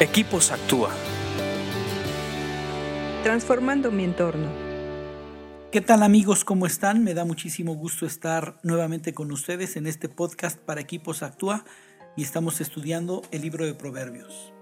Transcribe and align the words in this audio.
Equipos 0.00 0.50
Actúa. 0.50 0.90
Transformando 3.22 3.92
mi 3.92 4.02
entorno. 4.02 4.48
¿Qué 5.70 5.80
tal 5.80 6.02
amigos? 6.02 6.44
¿Cómo 6.44 6.66
están? 6.66 7.04
Me 7.04 7.14
da 7.14 7.24
muchísimo 7.24 7.76
gusto 7.76 8.04
estar 8.04 8.56
nuevamente 8.64 9.14
con 9.14 9.30
ustedes 9.30 9.76
en 9.76 9.86
este 9.86 10.08
podcast 10.08 10.58
para 10.58 10.80
Equipos 10.80 11.22
Actúa 11.22 11.64
y 12.16 12.24
estamos 12.24 12.60
estudiando 12.60 13.22
el 13.30 13.42
libro 13.42 13.66
de 13.66 13.74
Proverbios. 13.74 14.52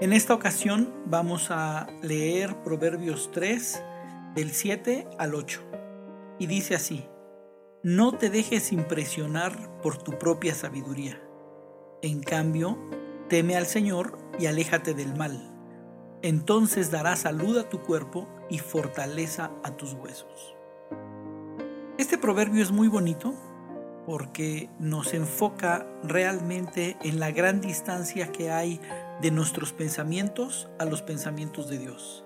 En 0.00 0.14
esta 0.14 0.32
ocasión 0.32 0.90
vamos 1.04 1.50
a 1.50 1.86
leer 2.02 2.56
Proverbios 2.62 3.32
3 3.32 3.82
del 4.34 4.52
7 4.52 5.08
al 5.18 5.34
8 5.34 5.60
y 6.38 6.46
dice 6.46 6.74
así, 6.74 7.04
no 7.82 8.12
te 8.12 8.30
dejes 8.30 8.72
impresionar 8.72 9.82
por 9.82 10.02
tu 10.02 10.18
propia 10.18 10.54
sabiduría. 10.54 11.20
En 12.00 12.22
cambio, 12.22 12.78
Teme 13.34 13.56
al 13.56 13.66
Señor 13.66 14.16
y 14.38 14.46
aléjate 14.46 14.94
del 14.94 15.16
mal. 15.16 15.50
Entonces 16.22 16.92
dará 16.92 17.16
salud 17.16 17.58
a 17.58 17.68
tu 17.68 17.80
cuerpo 17.82 18.28
y 18.48 18.60
fortaleza 18.60 19.50
a 19.64 19.76
tus 19.76 19.94
huesos. 19.94 20.54
Este 21.98 22.16
proverbio 22.16 22.62
es 22.62 22.70
muy 22.70 22.86
bonito 22.86 23.34
porque 24.06 24.70
nos 24.78 25.14
enfoca 25.14 25.84
realmente 26.04 26.96
en 27.02 27.18
la 27.18 27.32
gran 27.32 27.60
distancia 27.60 28.30
que 28.30 28.52
hay 28.52 28.80
de 29.20 29.32
nuestros 29.32 29.72
pensamientos 29.72 30.68
a 30.78 30.84
los 30.84 31.02
pensamientos 31.02 31.68
de 31.68 31.78
Dios. 31.78 32.24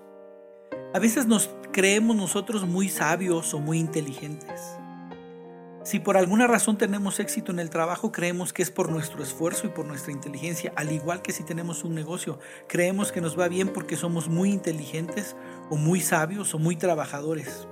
A 0.93 0.99
veces 0.99 1.25
nos 1.25 1.49
creemos 1.71 2.15
nosotros 2.15 2.67
muy 2.67 2.87
sabios 2.87 3.55
o 3.55 3.59
muy 3.59 3.79
inteligentes. 3.79 4.77
Si 5.89 5.99
por 5.99 6.17
alguna 6.17 6.45
razón 6.45 6.77
tenemos 6.77 7.19
éxito 7.19 7.51
en 7.51 7.57
el 7.57 7.71
trabajo, 7.71 8.11
creemos 8.11 8.53
que 8.53 8.61
es 8.61 8.69
por 8.69 8.91
nuestro 8.91 9.23
esfuerzo 9.23 9.65
y 9.65 9.71
por 9.71 9.85
nuestra 9.87 10.11
inteligencia, 10.11 10.71
al 10.75 10.91
igual 10.91 11.23
que 11.23 11.31
si 11.31 11.41
tenemos 11.41 11.83
un 11.83 11.95
negocio, 11.95 12.37
creemos 12.67 13.11
que 13.11 13.21
nos 13.21 13.39
va 13.39 13.47
bien 13.47 13.69
porque 13.69 13.95
somos 13.95 14.27
muy 14.27 14.51
inteligentes 14.51 15.35
o 15.71 15.77
muy 15.77 15.99
sabios 15.99 16.53
o 16.53 16.59
muy 16.59 16.75
trabajadores. 16.75 17.67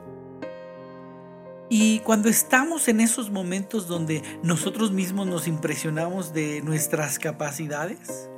Y 1.70 2.00
cuando 2.00 2.28
estamos 2.28 2.88
en 2.88 3.02
esos 3.02 3.30
momentos 3.30 3.88
donde 3.88 4.24
nosotros 4.42 4.92
mismos 4.92 5.28
nos 5.28 5.48
impresionamos 5.48 6.34
de 6.34 6.64
nuestras 6.64 7.20
capacidades, 7.20 8.32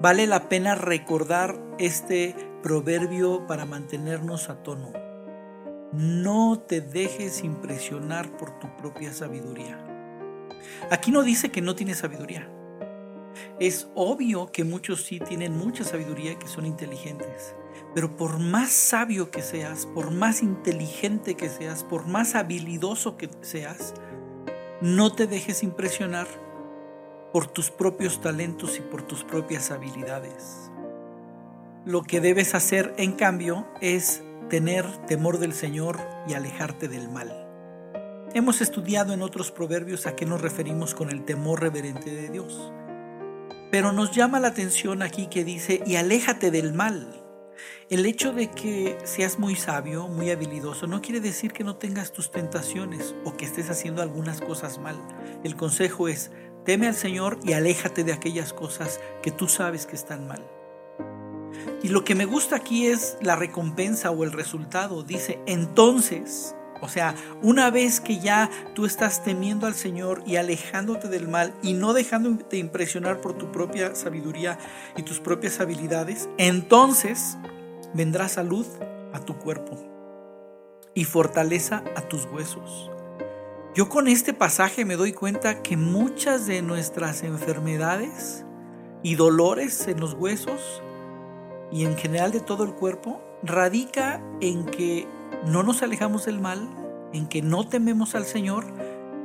vale 0.00 0.26
la 0.26 0.48
pena 0.48 0.74
recordar 0.74 1.62
este 1.78 2.34
proverbio 2.60 3.46
para 3.46 3.66
mantenernos 3.66 4.48
a 4.48 4.64
tono. 4.64 5.01
No 5.92 6.58
te 6.58 6.80
dejes 6.80 7.44
impresionar 7.44 8.34
por 8.38 8.58
tu 8.58 8.74
propia 8.76 9.12
sabiduría. 9.12 9.78
Aquí 10.90 11.10
no 11.10 11.22
dice 11.22 11.50
que 11.50 11.60
no 11.60 11.74
tienes 11.74 11.98
sabiduría. 11.98 12.48
Es 13.60 13.88
obvio 13.94 14.50
que 14.52 14.64
muchos 14.64 15.04
sí 15.04 15.20
tienen 15.20 15.56
mucha 15.56 15.84
sabiduría, 15.84 16.38
que 16.38 16.48
son 16.48 16.64
inteligentes. 16.64 17.54
Pero 17.94 18.16
por 18.16 18.38
más 18.38 18.70
sabio 18.70 19.30
que 19.30 19.42
seas, 19.42 19.84
por 19.84 20.10
más 20.10 20.42
inteligente 20.42 21.34
que 21.34 21.50
seas, 21.50 21.84
por 21.84 22.06
más 22.06 22.34
habilidoso 22.34 23.18
que 23.18 23.28
seas, 23.42 23.92
no 24.80 25.12
te 25.12 25.26
dejes 25.26 25.62
impresionar 25.62 26.26
por 27.34 27.46
tus 27.46 27.70
propios 27.70 28.20
talentos 28.20 28.78
y 28.78 28.80
por 28.80 29.02
tus 29.02 29.24
propias 29.24 29.70
habilidades. 29.70 30.70
Lo 31.84 32.02
que 32.02 32.20
debes 32.20 32.54
hacer, 32.54 32.94
en 32.96 33.12
cambio, 33.12 33.66
es 33.80 34.22
tener 34.48 34.86
temor 35.06 35.38
del 35.38 35.52
Señor 35.52 35.98
y 36.28 36.34
alejarte 36.34 36.88
del 36.88 37.08
mal. 37.08 37.48
Hemos 38.34 38.60
estudiado 38.62 39.12
en 39.12 39.22
otros 39.22 39.50
proverbios 39.50 40.06
a 40.06 40.16
qué 40.16 40.24
nos 40.24 40.40
referimos 40.40 40.94
con 40.94 41.10
el 41.10 41.24
temor 41.24 41.60
reverente 41.60 42.10
de 42.10 42.30
Dios. 42.30 42.72
Pero 43.70 43.92
nos 43.92 44.12
llama 44.12 44.40
la 44.40 44.48
atención 44.48 45.02
aquí 45.02 45.26
que 45.26 45.44
dice, 45.44 45.82
y 45.86 45.96
aléjate 45.96 46.50
del 46.50 46.72
mal. 46.72 47.22
El 47.90 48.06
hecho 48.06 48.32
de 48.32 48.50
que 48.50 48.96
seas 49.04 49.38
muy 49.38 49.54
sabio, 49.54 50.08
muy 50.08 50.30
habilidoso, 50.30 50.86
no 50.86 51.02
quiere 51.02 51.20
decir 51.20 51.52
que 51.52 51.64
no 51.64 51.76
tengas 51.76 52.12
tus 52.12 52.30
tentaciones 52.30 53.14
o 53.24 53.36
que 53.36 53.44
estés 53.44 53.68
haciendo 53.68 54.00
algunas 54.00 54.40
cosas 54.40 54.78
mal. 54.78 54.96
El 55.44 55.56
consejo 55.56 56.08
es, 56.08 56.30
teme 56.64 56.86
al 56.86 56.94
Señor 56.94 57.38
y 57.44 57.52
aléjate 57.52 58.02
de 58.02 58.14
aquellas 58.14 58.52
cosas 58.52 59.00
que 59.22 59.30
tú 59.30 59.46
sabes 59.48 59.84
que 59.84 59.96
están 59.96 60.26
mal. 60.26 60.42
Y 61.82 61.88
lo 61.88 62.04
que 62.04 62.14
me 62.14 62.24
gusta 62.24 62.56
aquí 62.56 62.86
es 62.86 63.16
la 63.20 63.36
recompensa 63.36 64.10
o 64.10 64.24
el 64.24 64.32
resultado. 64.32 65.02
Dice, 65.02 65.40
entonces, 65.46 66.54
o 66.80 66.88
sea, 66.88 67.14
una 67.42 67.70
vez 67.70 68.00
que 68.00 68.18
ya 68.18 68.50
tú 68.74 68.86
estás 68.86 69.22
temiendo 69.22 69.66
al 69.66 69.74
Señor 69.74 70.22
y 70.26 70.36
alejándote 70.36 71.08
del 71.08 71.28
mal 71.28 71.54
y 71.62 71.74
no 71.74 71.92
dejándote 71.92 72.56
impresionar 72.56 73.20
por 73.20 73.34
tu 73.38 73.52
propia 73.52 73.94
sabiduría 73.94 74.58
y 74.96 75.02
tus 75.02 75.20
propias 75.20 75.60
habilidades, 75.60 76.28
entonces 76.38 77.38
vendrá 77.94 78.28
salud 78.28 78.66
a 79.12 79.20
tu 79.20 79.38
cuerpo 79.38 79.78
y 80.94 81.04
fortaleza 81.04 81.84
a 81.96 82.02
tus 82.02 82.24
huesos. 82.26 82.90
Yo 83.74 83.88
con 83.88 84.08
este 84.08 84.34
pasaje 84.34 84.84
me 84.84 84.96
doy 84.96 85.12
cuenta 85.12 85.62
que 85.62 85.76
muchas 85.76 86.46
de 86.46 86.62
nuestras 86.62 87.22
enfermedades 87.22 88.44
y 89.02 89.14
dolores 89.14 89.88
en 89.88 90.00
los 90.00 90.14
huesos 90.14 90.82
y 91.72 91.84
en 91.84 91.96
general 91.96 92.32
de 92.32 92.40
todo 92.40 92.64
el 92.64 92.74
cuerpo 92.74 93.20
radica 93.42 94.22
en 94.40 94.66
que 94.66 95.08
no 95.46 95.62
nos 95.62 95.82
alejamos 95.82 96.26
del 96.26 96.40
mal, 96.40 96.68
en 97.12 97.26
que 97.26 97.42
no 97.42 97.66
tememos 97.66 98.14
al 98.14 98.26
Señor 98.26 98.66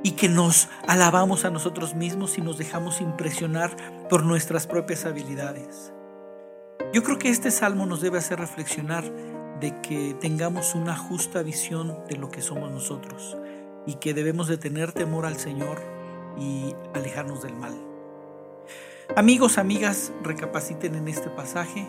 y 0.03 0.11
que 0.11 0.29
nos 0.29 0.69
alabamos 0.87 1.45
a 1.45 1.49
nosotros 1.49 1.95
mismos 1.95 2.37
y 2.37 2.41
nos 2.41 2.57
dejamos 2.57 3.01
impresionar 3.01 3.75
por 4.09 4.23
nuestras 4.23 4.65
propias 4.65 5.05
habilidades. 5.05 5.91
Yo 6.93 7.03
creo 7.03 7.19
que 7.19 7.29
este 7.29 7.51
salmo 7.51 7.85
nos 7.85 8.01
debe 8.01 8.17
hacer 8.17 8.39
reflexionar 8.39 9.03
de 9.59 9.81
que 9.81 10.15
tengamos 10.19 10.75
una 10.75 10.95
justa 10.95 11.43
visión 11.43 11.97
de 12.07 12.15
lo 12.15 12.29
que 12.29 12.41
somos 12.41 12.71
nosotros 12.71 13.35
y 13.85 13.95
que 13.95 14.13
debemos 14.13 14.47
de 14.47 14.57
tener 14.57 14.93
temor 14.93 15.25
al 15.25 15.37
Señor 15.37 15.81
y 16.37 16.75
alejarnos 16.93 17.41
del 17.41 17.55
mal. 17.55 17.75
Amigos, 19.15 19.57
amigas, 19.57 20.11
recapaciten 20.21 20.95
en 20.95 21.07
este 21.07 21.29
pasaje, 21.29 21.87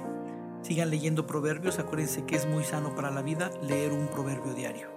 Sigan 0.62 0.90
leyendo 0.90 1.26
proverbios, 1.26 1.78
acuérdense 1.78 2.24
que 2.24 2.36
es 2.36 2.46
muy 2.46 2.64
sano 2.64 2.94
para 2.94 3.10
la 3.10 3.22
vida 3.22 3.50
leer 3.62 3.92
un 3.92 4.08
proverbio 4.08 4.54
diario. 4.54 4.88